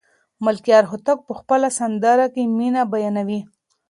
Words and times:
ملکیار 0.45 0.83
هوتک 0.91 1.19
په 1.27 1.33
خپله 1.39 1.67
سندره 1.79 2.27
کې 2.33 2.43
مینه 2.57 2.81
بیانوي. 2.91 3.41